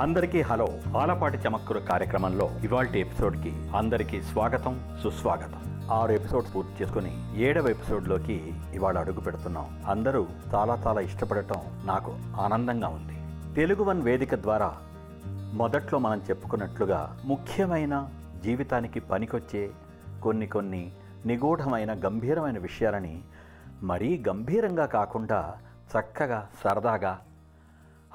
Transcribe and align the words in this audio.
అందరికీ 0.00 0.40
హలో. 0.40 0.68
ఆలపాటి 0.98 1.36
చమక్కురు 1.36 1.78
కార్యక్రమంలో 1.78 2.50
ఇవాల్టి 2.64 3.00
ఎపిసోడ్కి 3.00 3.70
అందరికీ 3.76 4.22
స్వాగతం 4.22 4.98
సుస్వాగతం. 5.02 5.88
ఆరు 5.92 6.12
ఎపిసోడ్స్ 6.12 6.54
పూర్తి 6.54 6.82
చేసుకుని 6.82 7.40
ఏడవ 7.40 7.68
ఎపిసోడ్లోకి 7.68 8.54
ఇవాళ 8.74 8.98
అడుగు 8.98 9.20
పెడుతున్నాం. 9.20 9.82
అందరూ 9.86 10.26
చాలా 10.54 10.82
చాలా 10.86 11.00
ఇష్టపడటం 11.00 11.86
నాకు 11.86 12.16
ఆనందంగా 12.40 12.88
ఉంది. 12.88 13.20
తెలుగు 13.54 13.84
వన్ 13.84 14.02
వేదిక 14.02 14.34
ద్వారా 14.34 14.76
మొదట్లో 15.52 15.98
మనం 15.98 16.22
చెప్పుకున్నట్లుగా 16.30 17.20
ముఖ్యమైన 17.24 18.08
జీవితానికి 18.44 19.00
పనికొచ్చే 19.00 19.70
కొన్ని 20.22 20.46
కొన్ని 20.46 20.92
నిగూఢమైన 21.26 22.00
గంభీరమైన 22.04 22.58
విషయాలని 22.58 23.20
మరీ 23.82 24.24
గంభీరంగా 24.28 24.86
కాకుండా 24.86 25.54
చక్కగా 25.98 26.48
సరదాగా 26.64 27.18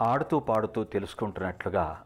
ఆడుతూ 0.01 0.39
పాడుతూ 0.39 0.83
తెలుసుకుంటున్నట్లుగా 0.83 2.03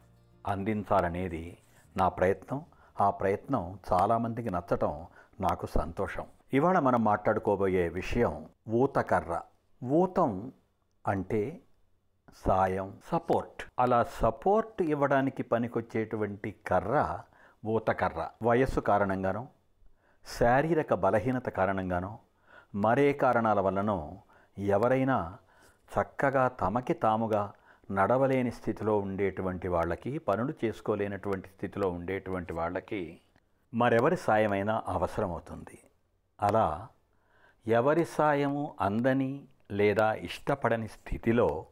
అందించాలనేది 0.47 1.57
నా 1.97 2.09
ప్రయత్నం. 2.09 2.65
ఆ 3.01 3.09
ప్రయత్నం 3.09 3.79
చాలామందికి 3.93 4.49
నచ్చటం 4.49 5.05
నాకు 5.39 5.65
సంతోషం. 5.65 6.25
ఇవాళ 6.53 6.79
మనం 6.79 7.03
మాట్లాడుకోబోయే 7.03 7.87
విషయం 7.87 8.45
ఊతకర్ర. 8.69 9.41
ఊతం 9.85 10.51
అంటే 11.07 11.59
సాయం 12.47 12.97
సపోర్ట్. 13.11 13.63
అలా 13.79 14.05
సపోర్ట్ 14.13 14.81
ఇవ్వడానికి 14.81 15.43
పనికొచ్చేటువంటి 15.43 16.55
కర్ర 16.67 17.19
ఊతకర్ర. 17.65 18.29
వయస్సు 18.43 18.79
కారణంగానో 18.79 19.47
శారీరక 20.39 20.93
బలహీనత 20.93 21.49
కారణంగానో 21.49 22.19
మరే 22.75 23.13
కారణాల 23.13 23.59
వల్లనో 23.59 24.17
ఎవరైనా 24.57 25.37
చక్కగా 25.99 26.47
తమకి 26.47 26.93
తాముగా 26.93 27.53
నడవలేని 27.91 28.51
స్థితిలో 28.51 28.97
ఉండేటువంటి 28.97 29.67
వాళ్ళకి 29.67 30.17
పనులు 30.17 30.53
చేసుకోలేనటువంటి 30.65 31.47
స్థితిలో 31.49 31.89
ఉండేటువంటి 31.89 32.53
వాళ్ళకి 32.53 33.19
మరెవరి 33.73 34.17
సాయమైనా 34.17 34.83
అవసరమవుతుంది. 34.87 35.77
అలా 36.41 36.87
ఎవరి 37.67 38.05
సాయము 38.05 38.75
అందని 38.81 39.43
లేదా 39.71 40.13
ఇష్టపడని 40.13 40.87
స్థితిలో 40.87 41.65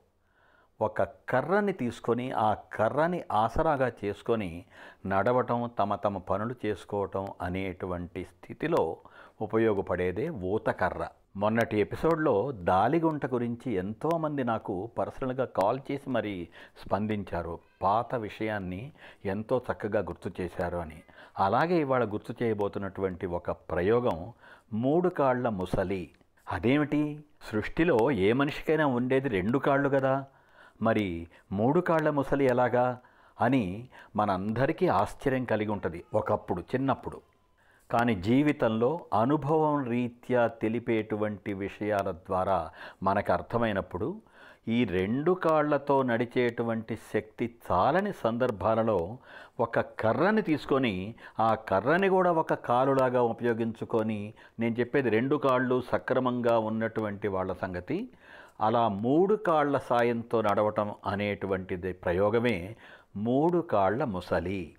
ఒక 0.81 1.04
కర్రని 1.04 1.73
తీసుకొని 1.73 2.31
ఆ 2.31 2.54
కర్రని 2.54 3.23
ఆసరాగా 3.31 3.92
చేసుకొని 4.06 4.66
నడవటం 5.06 5.70
తమ 5.80 5.95
తమ 5.95 6.18
పనులు 6.18 6.56
చేసుకోవటం 6.66 7.28
అనేటువంటి 7.42 8.23
స్థితిలో 8.23 8.98
ఉపయోగపడేదే 9.42 10.30
ఊతకర్ర 10.30 11.08
మొన్నటి 11.38 11.80
ఎపిసోడ్లో 11.80 12.52
దాలిగుంట 12.52 13.26
గురించి 13.26 13.72
ఎంతోమంది 13.72 14.44
నాకు 14.44 14.90
పర్సనల్గా 14.98 15.46
కాల్ 15.46 15.80
చేసి 15.92 16.09
మరి 16.09 16.48
స్పందించారు. 16.86 17.59
పాత 17.81 18.16
విషయాన్ని 18.16 18.92
ఎంతో 19.26 19.62
చక్కగా 19.72 20.00
గుర్తు 20.00 20.42
చేశారు 20.42 20.78
అని. 20.78 21.02
అలాగే 21.40 21.76
ఇవాళ 21.76 22.03
గుర్తు 22.03 22.44
చేయబోతున్నటువంటి 22.44 23.26
ఒక 23.26 23.52
ప్రయోగం 23.52 24.34
మూడు 24.73 25.09
కాళ్ళ 25.09 25.50
ముసలి. 25.50 26.09
అదేమిటి? 26.52 27.23
సృష్టిలో 27.52 28.12
ఏ 28.12 28.34
మనిషికైనా 28.34 28.86
ఉండేది 28.86 29.30
రెండు 29.30 29.58
కాళ్ళు 29.58 29.90
కదా? 29.90 30.26
మరి 30.81 31.28
మూడు 31.52 31.80
కాళ్ళ 31.80 32.09
ముసలి 32.09 32.45
ఎలాగా? 32.45 32.98
అని 33.42 33.90
మనందరికీ 34.16 34.88
ఆశ్చర్యం 34.88 35.44
కలిగి 35.44 35.72
ఉంటుంది 35.72 36.03
ఒకప్పుడు 36.13 36.62
చిన్నప్పుడు. 36.62 37.22
కానీ 37.91 38.16
జీవితంలో 38.16 39.06
అనుభవం 39.14 39.84
రీత్యా 39.84 40.47
తెలిపేటువంటి 40.47 41.53
విషయాల 41.53 42.12
ద్వారా 42.12 42.69
మనకు 43.03 43.34
అర్థమైనప్పుడు 43.34 44.22
ఈ 44.68 44.84
రెండు 44.84 45.34
కాళ్ళతో 45.34 46.03
నడిచేటువంటి 46.03 46.97
శక్తి 47.14 47.56
చాలని 47.72 48.12
సందర్భాలలో 48.24 49.18
ఒక 49.59 49.80
కర్రని 49.80 50.41
తీసుకొని 50.41 51.16
ఆ 51.40 51.56
కర్రని 51.56 52.09
కూడా 52.09 52.31
ఒక 52.31 52.53
కాలులాగా 52.53 53.22
ఉపయోగించుకొని 53.22 54.34
నేను 54.59 54.75
చెప్పేది 54.80 55.09
రెండు 55.09 55.35
కాళ్ళు 55.35 55.84
సక్రమంగా 55.94 56.59
ఉన్నటువంటి 56.59 57.28
వాళ్ళ 57.28 57.53
సంగతి 57.53 58.09
అలా 58.61 58.88
మూడు 58.88 59.35
కాళ్ళ 59.35 59.77
సాయంతో 59.77 60.41
నడవటం 60.41 60.95
అనేటువంటిది 61.05 61.93
ప్రయోగమే 61.93 62.75
మూడు 63.16 63.59
కాళ్ళ 63.59 64.03
ముసలి. 64.03 64.75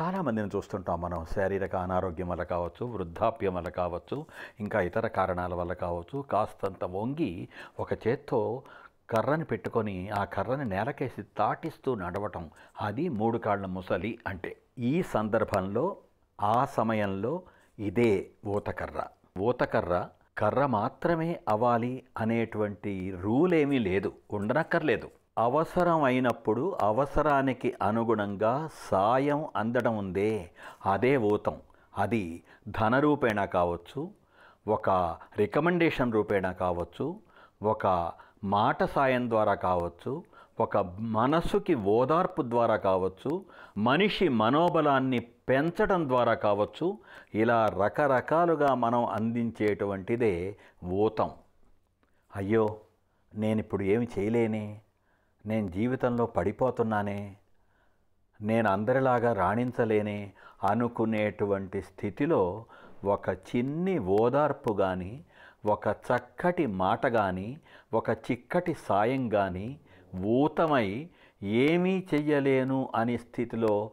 చాలామందిని 0.00 0.50
చూస్తుంటాం 0.56 1.00
మనం. 1.00 1.26
శారీరక 1.34 1.76
అనారోగ్యం 1.76 2.28
వల్ల 2.28 2.42
కావచ్చు 2.42 2.86
వృద్ధాప్యం 2.86 3.54
వల్ల 3.54 3.68
కావచ్చు 3.68 4.26
ఇంకా 4.60 4.80
ఇతర 4.80 5.06
కారణాల 5.06 5.54
వల్ల 5.54 5.72
కావచ్చు. 5.72 6.20
కాస్తంత 6.20 6.84
వంగి 6.84 7.48
ఒక 7.80 7.92
చేత్తో 7.92 8.62
కర్రని 9.10 9.44
పెట్టుకొని 9.44 10.08
ఆ 10.08 10.24
కర్రని 10.24 10.64
నేలకేసి 10.64 11.22
తాటిస్తూ 11.22 11.94
నడవటం 11.94 12.50
అది 12.80 13.08
మూడు 13.08 13.38
కాళ్ళ 13.38 13.66
ముసలి 13.66 14.18
అంటే. 14.26 14.56
ఈ 14.78 15.02
సందర్భంలో 15.02 15.96
ఆ 16.40 16.64
సమయంలో 16.64 17.42
ఇదే 17.78 18.30
ఊతకర్ర. 18.46 19.02
ఊతకర్ర 19.38 20.08
కర్ర 20.38 20.66
మాత్రమే 20.66 21.40
అవ్వాలి 21.48 22.02
అనేటువంటి 22.18 23.16
రూల్ 23.20 23.54
ఏమీ 23.54 23.78
లేదు 23.78 24.12
ఉండనక్కర్లేదు. 24.30 25.08
అవసరం 25.38 26.02
అయినప్పుడు 26.02 26.76
అవసరానికి 26.82 27.74
అనుగుణంగా 27.82 28.68
సాయం 28.90 29.46
అందడం 29.56 29.96
ఉందే 29.96 30.50
అదే 30.86 31.16
ఊతం. 31.16 31.56
అది 31.98 32.24
ధన 32.68 32.98
రూపేణా 32.98 33.44
కావచ్చు 33.44 34.10
ఒక 34.68 34.90
రికమెండేషన్ 35.36 36.12
రూపేణా 36.12 36.52
కావచ్చు 36.52 37.06
ఒక 37.62 37.86
మాట 38.44 38.84
సాయం 38.84 39.30
ద్వారా 39.30 39.54
కావచ్చు 39.54 40.12
ఒక 40.60 40.78
మనసుకి 41.00 41.74
ఓదార్పు 41.74 42.42
ద్వారా 42.42 42.76
కావచ్చు 42.76 43.44
మనిషి 43.78 44.28
మనోబలాన్ని 44.28 45.18
పెంచడం 45.18 46.08
ద్వారా 46.08 46.34
కావచ్చు 46.34 46.98
ఇలా 47.34 47.66
రకరకాలుగా 47.66 48.74
మనం 48.74 49.04
అందించేటువంటిదే 49.06 50.56
ఊతం. 50.84 51.30
అయ్యో 52.36 52.76
నేనిప్పుడు 53.34 53.82
ఏమి 53.82 54.08
చేయలేనే? 54.18 54.80
నేను 55.46 55.68
జీవితంలో 55.68 56.26
పడిపోతున్నానే? 56.26 57.36
నేను 58.40 58.70
అందరిలాగా 58.70 59.32
రాణించలేనే? 59.32 60.32
అనుకునేటువంటి 60.64 61.82
స్థితిలో 61.82 62.64
ఒక 63.04 63.28
చిన్ని 63.30 63.98
ఓదార్పు 63.98 64.72
కానీ 64.72 65.24
ఒక 65.66 65.88
చక్కటి 65.88 66.66
మాట 66.66 67.06
కానీ 67.06 67.60
ఒక 67.94 68.10
చిక్కటి 68.10 68.74
సాయం 68.74 69.28
కానీ 69.28 69.80
ఊతమై 70.16 71.08
ఏమీ 71.42 72.06
చెయ్యలేను 72.14 72.88
అనే 72.94 73.16
స్థితిలో 73.16 73.90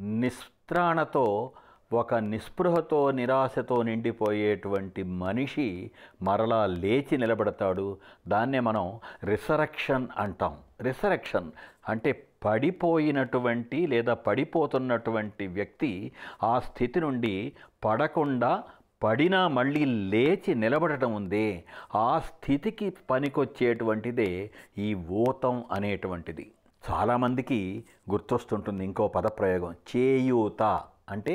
నిస్త్రాణతో 0.00 1.50
ఒక 1.92 2.14
నిస్పృహతో 2.14 3.10
నిరాశతో 3.10 3.82
నిండిపోయేటువంటి 3.82 5.02
మనిషి 5.02 5.90
మరలా 6.22 6.66
లేచి 6.66 7.18
నిలబడతాడు. 7.18 7.98
దాన్నే 8.28 8.60
మనం 8.60 9.00
రిసరక్షన్ 9.24 10.06
అంటాం. 10.16 10.56
రిసరక్షన్ 10.80 11.50
అంటే 11.88 12.26
పడిపోయినటువంటి 12.44 13.86
లేదా 13.86 14.14
పడిపోతున్నటువంటి 14.14 15.46
వ్యక్తి 15.46 16.12
ఆ 16.42 16.58
స్థితి 16.58 17.00
నుండి 17.00 17.52
పడకుండా 17.84 18.62
పడినా 19.02 19.48
మళ్ళీ 19.48 19.84
లేచి 19.84 20.54
నిలబడటం 20.54 21.14
ఉందే 21.14 21.64
ఆ 21.94 22.18
స్థితికి 22.18 22.90
పనికొచ్చేటువంటిదే 23.10 24.50
ఈ 24.78 24.94
ఊతం 24.94 25.64
అనేటువంటిది. 25.72 26.50
చాలామందికి 26.90 27.84
గుర్తొస్తుంటుంది 28.10 28.84
ఇంకో 28.84 29.08
పదప్రయోగం 29.08 29.74
చేయూత. 29.90 30.62
అంటే 31.08 31.34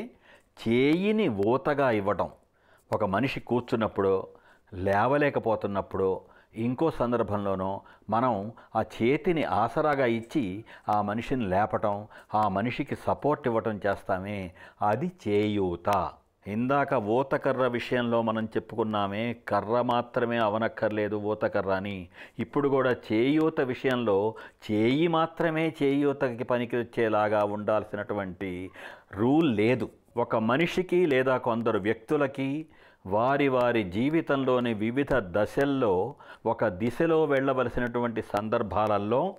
చేయిని 0.67 1.27
ఊతగా 1.29 1.91
ఇవ్వటం. 1.91 2.29
ఒక 2.93 3.03
మనిషి 3.03 3.39
కూర్చున్నప్పుడు 3.39 4.27
లేవలేకపోతున్నప్పుడు 4.73 6.09
ఇంకో 6.55 6.91
సందర్భంలోనో 6.91 7.71
మనం 8.09 8.33
ఆ 8.75 8.81
చేతిని 8.95 9.43
ఆసరాగా 9.43 10.05
ఇచ్చి 10.05 10.43
ఆ 10.89 11.01
మనిషిని 11.01 11.45
లేపటం 11.45 11.95
ఆ 12.35 12.47
మనిషికి 12.47 12.95
సపోర్ట్ 12.95 13.47
ఇవ్వటం 13.47 13.81
చేస్తామే 13.85 14.39
అది 14.81 15.11
చేయూత. 15.27 15.89
ఇందాక 16.47 16.93
ఓతకర్ర 16.93 17.67
విషయంలో 17.67 18.21
మనం 18.21 18.45
చెప్పుకున్నామే 18.45 19.35
కర్ర 19.47 19.81
మాత్రమే 19.81 20.37
అవనక్కర్లేదు 20.37 21.15
ఓతకర్ర 21.15 21.69
అని 21.69 22.07
ఇప్పుడు 22.39 22.69
కూడా 22.69 22.91
చేయూత 22.91 23.61
విషయంలో 23.61 24.35
చేయి 24.71 25.07
మాత్రమే 25.07 25.75
చేయూతకి 25.83 26.43
పనికి 26.43 26.75
వచ్చేలాగా 26.75 27.43
ఉండాల్సినటువంటి 27.43 28.69
రూల్ 29.13 29.57
లేదు. 29.57 29.89
ఒక 30.17 30.35
మనిషికి 30.35 31.05
లేదా 31.05 31.37
కొందరు 31.37 31.79
వ్యక్తులకి 31.79 32.65
వారి 33.05 33.47
వారి 33.47 33.83
జీవితంలోని 33.83 34.73
వివిధ 34.73 35.13
దశల్లో 35.13 36.15
ఒక 36.45 36.67
దిశలో 36.67 37.23
వెళ్ళవలసినటువంటి 37.23 38.21
సందర్భాలలో 38.21 39.35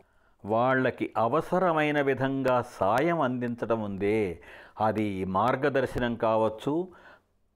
వాళ్ళకి 0.47 1.13
అవసరమైన 1.17 2.01
విధంగా 2.01 2.63
సాయం 2.63 3.21
అందించడం 3.21 3.83
ఉందే. 3.83 4.39
అది 4.81 5.25
మార్గదర్శనం 5.25 6.15
కావచ్చు 6.15 6.89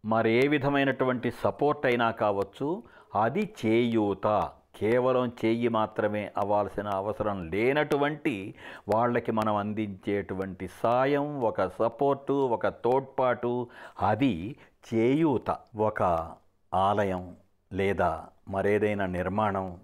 మరే 0.04 0.48
విధమైనటువంటి 0.48 1.30
సపోర్ట్ 1.30 1.86
అయినా 1.86 2.10
కావచ్చు. 2.10 2.82
అది 3.22 3.54
చేయూత. 3.66 4.50
కేవలం 4.76 5.32
చేయి 5.44 5.68
మాత్రమే 5.68 6.32
అవ్వాల్సిన 6.36 6.88
అవసరం 6.88 7.50
లేనటువంటి 7.50 8.54
వాళ్ళకి 8.94 9.32
మనం 9.32 9.56
అందించేటువంటి 9.56 10.68
సాయం 10.82 11.40
ఒక 11.40 11.66
సపోర్టు 11.66 12.32
ఒక 12.32 12.68
తోడ్పాటు 12.68 13.68
అది 14.00 14.56
చేయూత. 14.94 15.56
ఒక 15.76 16.32
ఆలయం 16.74 17.36
లేదా 17.72 18.26
మరేదైనా 18.48 19.06
నిర్మాణం 19.06 19.80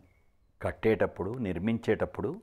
కట్టేటప్పుడు 0.62 1.30
నిర్మించేటప్పుడు 1.30 2.36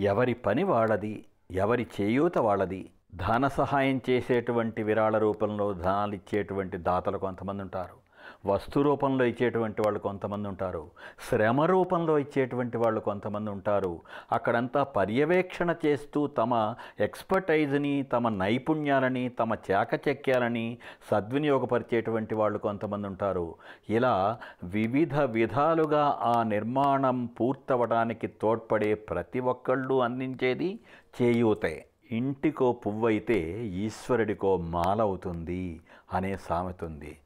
ఎవరి 0.00 0.34
పని 0.34 0.64
వాళ్ళది 0.64 1.24
ఎవరి 1.50 1.86
చేయూత 2.00 2.38
వాళ్ళది 2.38 2.90
ధన 3.14 3.48
సహాయం 3.48 4.00
చేసేటువంటి 4.10 4.82
విరాళ 4.82 5.18
రూపంలో 5.18 5.72
ధనాలు 5.74 6.14
ఇచ్చేటువంటి 6.14 6.76
దాతలు 6.76 7.18
కొంతమంది 7.18 7.62
ఉంటారు. 7.62 7.99
వస్తు 8.46 8.80
రూపంలో 8.80 9.24
ఇచ్చేటువంటి 9.24 9.82
వాళ్ళు 9.82 10.00
కొంతమంది 10.00 10.48
ఉంటారు 10.48 10.90
శ్రమ 11.30 11.62
రూపంలో 11.62 12.18
ఇచ్చేటువంటి 12.18 12.76
వాళ్ళు 12.76 13.00
కొంతమంది 13.00 13.50
ఉంటారు. 13.50 14.00
అక్కడంతా 14.32 14.82
పర్యవేక్షణ 14.82 15.74
చేస్తూ 15.86 16.26
తమ 16.26 16.74
ఎక్స్పర్టైజ్ని 17.00 18.02
తమ 18.02 18.28
నైపుణ్యాలని 18.28 19.28
తమ 19.28 19.56
చాకచక్యాలని 19.70 20.78
సద్వినియోగపరిచేటువంటి 21.10 22.34
వాళ్ళు 22.34 22.58
కొంతమంది 22.58 23.06
ఉంటారు. 23.06 23.54
ఇలా 23.90 24.38
వివిధ 24.64 25.14
విధాలుగా 25.20 26.18
ఆ 26.22 26.42
నిర్మాణం 26.42 27.26
పూర్తవడానికి 27.26 28.26
తోడ్పడే 28.26 28.94
ప్రతి 28.94 29.40
ఒక్కళ్ళు 29.40 30.02
అందించేది 30.02 30.80
చేయూతే. 31.22 31.86
ఇంటికో 32.12 32.72
పువ్వైతే 32.72 33.64
ఈశ్వరుడికో 33.64 34.56
మాలవుతుంది 34.56 35.80
అనే 36.14 36.36
సామెత 36.36 36.84
ఉంది 36.84 37.16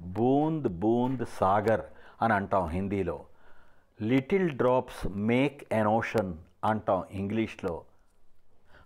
బూంద్ 0.00 0.68
బూంద్ 0.68 1.26
సాగర్ 1.26 1.80
అని 2.22 2.32
అంటాం 2.32 2.68
హిందీలో. 2.68 3.20
Little 4.00 4.50
drops 4.50 5.08
make 5.16 5.74
an 5.74 5.86
ocean 5.86 6.34
అంటాం 6.64 7.04
ఇంగ్లీష్లో. 7.10 7.82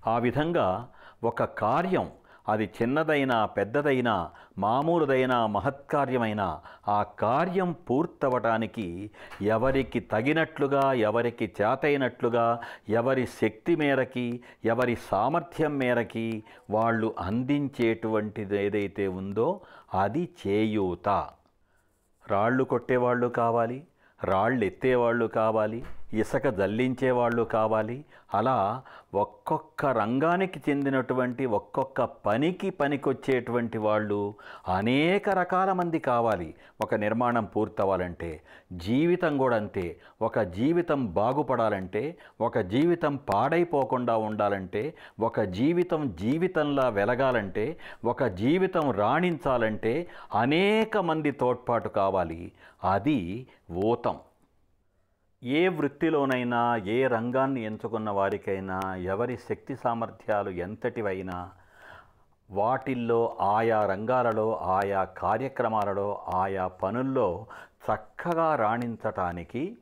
ఆ 0.07 0.19
విధంగా 0.19 0.89
ఒక 1.25 1.45
కార్యం 1.45 2.11
అది 2.49 2.71
చిన్నదైనా 2.77 3.47
పెద్దదైనా 3.47 4.31
మామూలుదైనా 4.59 5.47
మహత్కార్యమైన 5.47 6.61
ఆ 6.89 7.03
కార్యం 7.03 7.73
పూర్తవటానికి 7.73 9.11
ఎవరికి 9.43 10.01
తగినట్లుగా 10.01 10.93
ఎవరికి 10.93 11.55
చేతైనట్లుగా 11.63 12.61
ఎవరి 12.89 13.27
శక్తి 13.27 13.77
మేరకి 13.77 14.43
ఎవరి 14.65 14.97
సామర్థ్యం 15.11 15.79
మేరకి 15.79 16.45
వాళ్ళు 16.71 17.15
అందించేటువంటిది 17.19 18.63
ఏదైతే 18.63 19.09
ఉందో 19.09 19.61
అది 19.95 20.29
చేయూత. 20.47 21.09
రాళ్ళు 22.31 22.65
కొట్టేవాళ్ళు 22.65 23.27
కావాలి 23.27 23.85
రాళ్ళు 24.25 24.65
ఎత్తేవాళ్ళు 24.65 25.27
కావాలి 25.27 25.85
ఇసుక 26.13 26.49
జల్లించేవాళ్ళు 26.49 27.43
కావాలి. 27.43 28.05
అలా 28.35 28.83
ఒక్కొక్క 29.15 29.87
రంగానికి 29.87 30.71
చెందినటువంటి 30.71 31.47
ఒక్కొక్క 31.47 32.05
పనికి 32.05 32.71
పనికొచ్చేటువంటి 32.71 33.79
వాళ్ళు 33.79 34.35
అనేక 34.69 35.31
రకాల 35.31 35.73
మంది 35.73 35.99
కావాలి. 35.99 36.55
ఒక 36.81 36.95
నిర్మాణం 36.95 37.45
పూర్తవ్వాలంటే 37.45 38.43
జీవితం 38.73 39.39
కూడా 39.39 39.57
అంతే. 39.57 39.97
ఒక 40.23 40.41
జీవితం 40.41 41.07
బాగుపడాలంటే 41.07 42.19
ఒక 42.41 42.59
జీవితం 42.59 43.17
పాడైపోకుండా 43.17 44.17
ఉండాలంటే 44.17 44.95
ఒక 45.21 45.41
జీవితం 45.41 46.17
జీవితంలా 46.21 46.89
వెలగాలంటే 46.89 47.77
ఒక 48.05 48.25
జీవితం 48.25 48.91
రాణించాలంటే 48.91 50.09
అనేక 50.35 50.99
మంది 50.99 51.31
తోడ్పాటు 51.31 51.89
కావాలి. 51.89 52.53
అది 52.93 53.47
ఊతం 53.73 54.17
ఏ 55.43 55.69
వృత్తిలోనైనా 55.69 56.77
ఏ 56.77 57.07
రంగాన్ని 57.07 57.65
ఎంచుకున్న 57.65 58.11
వారికైనా 58.11 58.95
ఎవరి 58.95 59.37
శక్తి 59.37 59.77
సామర్థ్యాలు 59.77 60.51
ఎంతటివైనా 60.51 61.51
వాటిల్లో 62.51 63.37
ఆయా 63.41 63.87
రంగాలలో 63.87 64.57
ఆయా 64.57 65.05
కార్యక్రమాలలో 65.05 66.23
ఆయా 66.35 66.67
పనుల్లో 66.67 67.47
చక్కగా 67.85 68.55
రాణించటానికి 68.55 69.77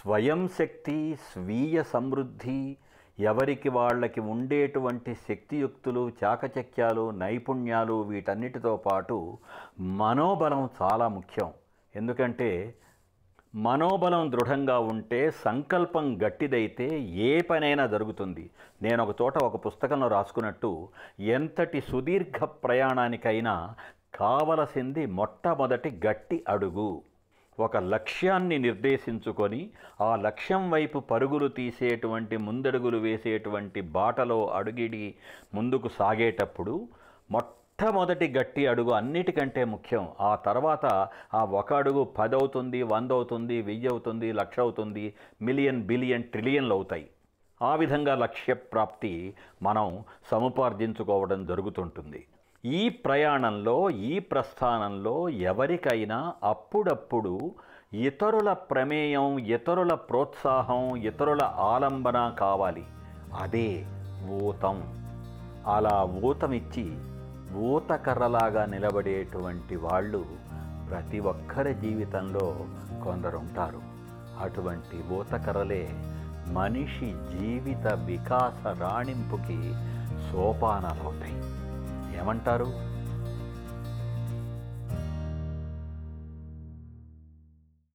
స్వయం 0.00 0.48
శక్తి 0.48 1.18
స్వీయ 1.32 1.82
సమృద్ధి 1.82 2.76
ఎవరికి 3.20 3.68
వాళ్ళకి 3.68 4.20
ఉండేటువంటి 4.20 5.14
శక్తియుక్తులు 5.14 6.12
చాకచక్యాలు 6.24 7.10
నైపుణ్యాలు 7.10 8.02
వీటన్నిటితో 8.02 8.76
పాటు 8.76 9.38
మనోబలం 9.80 10.68
చాలా 10.82 11.08
ముఖ్యం. 11.08 11.52
ఎందుకంటే 11.96 12.74
మనోబలం 13.54 14.32
దృఢంగా 14.32 14.78
ఉంటే 14.78 15.30
సంకల్పం 15.30 16.18
గట్టిదైతే 16.22 16.98
ఏ 17.00 17.40
పనైనా 17.40 17.86
జరుగుతుంది. 17.86 18.50
నేను 18.82 19.04
ఒక 19.04 19.16
చోట 19.22 19.38
ఒక 19.38 19.66
పుస్తకంలో 19.66 20.08
రాసుకున్నట్టు 20.08 20.88
ఎంతటి 21.20 21.80
సుదీర్ఘ 21.80 22.44
ప్రయాణానికైనా 22.44 23.74
కావలసింది 24.14 25.06
మొట్టమొదటి 25.06 26.00
గట్టి 26.06 26.44
అడుగు. 26.48 27.02
ఒక 27.60 27.76
లక్ష్యాన్ని 27.76 28.58
నిర్దేశించుకొని 28.58 29.70
ఆ 30.00 30.16
లక్ష్యం 30.16 30.70
వైపు 30.70 30.98
పరుగులు 30.98 31.48
తీసేటువంటి 31.48 32.36
ముందడుగులు 32.36 32.98
వేసేటువంటి 32.98 33.80
బాటలో 33.80 34.46
అడుగిడి 34.48 35.14
ముందుకు 35.54 35.88
సాగేటప్పుడు 35.88 36.88
మొట్టమొదటి 37.80 38.26
గట్టి 38.28 38.66
అడుగు 38.66 38.90
అన్నిటికంటే 38.90 39.64
ముఖ్యం. 39.64 40.08
ఆ 40.20 40.34
తర్వాత 40.34 41.08
ఆ 41.34 41.44
ఒక 41.44 41.72
అడుగు 41.72 42.04
పది 42.04 42.34
అవుతుంది 42.36 42.82
వంద 42.82 43.10
అవుతుంది 43.12 43.62
వెయ్యి 43.62 43.88
అవుతుంది 43.88 44.32
లక్ష 44.32 44.60
అవుతుంది 44.60 45.14
మిలియన్ 45.42 45.82
బిలియన్ 45.82 46.24
ట్రిలియన్లు 46.24 46.74
అవుతాయి. 46.74 47.04
ఆ 47.62 47.74
విధంగా 47.74 48.14
లక్ష్య 48.14 48.54
ప్రాప్తి 48.54 49.34
మనం 49.62 50.04
సముపార్జించుకోవడం 50.30 51.46
జరుగుతుంటుంది. 51.46 52.20
ఈ 52.64 52.88
ప్రయాణంలో 52.88 53.90
ఈ 53.90 54.18
ప్రస్థానంలో 54.18 55.28
ఎవరికైనా 55.28 56.34
అప్పుడప్పుడు 56.42 57.34
ఇతరుల 57.94 58.52
ప్రమేయం 58.52 59.38
ఇతరుల 59.38 59.94
ప్రోత్సాహం 59.94 60.96
ఇతరుల 61.10 61.42
ఆలంబన 61.42 62.32
కావాలి. 62.38 62.86
అదే 63.34 63.68
ఊతం. 64.42 64.78
అలా 65.74 65.96
ఊతమిచ్చి 66.24 66.86
ఊతకర్రలాగా 67.56 68.64
నిలబడేటువంటి 68.64 69.76
వాళ్ళు 69.76 70.24
ప్రతి 70.90 71.20
ఒక్కరి 71.20 71.74
జీవితంలో 71.74 72.56
కొందరుంటారు. 73.04 73.80
అటువంటి 74.40 75.14
ఊతకర్రలే 75.14 75.88
మనిషి 76.48 77.14
జీవిత 77.38 77.86
వికాస 77.86 78.66
రాణింపుకి 78.66 79.74
సోపానాలవుతాయి. 80.32 81.42
ఏమంటారు? 82.18 82.95